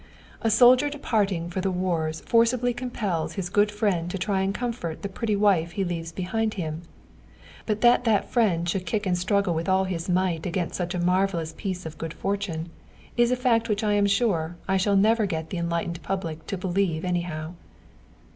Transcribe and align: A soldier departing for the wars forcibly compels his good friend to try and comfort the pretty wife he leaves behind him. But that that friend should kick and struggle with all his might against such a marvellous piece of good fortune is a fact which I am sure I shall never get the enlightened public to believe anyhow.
A 0.41 0.49
soldier 0.49 0.89
departing 0.89 1.51
for 1.51 1.61
the 1.61 1.69
wars 1.69 2.21
forcibly 2.21 2.73
compels 2.73 3.33
his 3.33 3.51
good 3.51 3.69
friend 3.69 4.09
to 4.09 4.17
try 4.17 4.41
and 4.41 4.51
comfort 4.51 5.03
the 5.03 5.07
pretty 5.09 5.35
wife 5.35 5.73
he 5.73 5.83
leaves 5.83 6.11
behind 6.11 6.55
him. 6.55 6.81
But 7.67 7.81
that 7.81 8.03
that 8.05 8.27
friend 8.31 8.67
should 8.67 8.87
kick 8.87 9.05
and 9.05 9.15
struggle 9.15 9.53
with 9.53 9.69
all 9.69 9.83
his 9.83 10.09
might 10.09 10.47
against 10.47 10.73
such 10.73 10.95
a 10.95 10.99
marvellous 10.99 11.53
piece 11.55 11.85
of 11.85 11.99
good 11.99 12.15
fortune 12.15 12.69
is 13.15 13.29
a 13.29 13.35
fact 13.35 13.69
which 13.69 13.83
I 13.83 13.93
am 13.93 14.07
sure 14.07 14.55
I 14.67 14.75
shall 14.75 14.95
never 14.95 15.27
get 15.27 15.51
the 15.51 15.59
enlightened 15.59 16.01
public 16.01 16.47
to 16.47 16.57
believe 16.57 17.05
anyhow. 17.05 17.53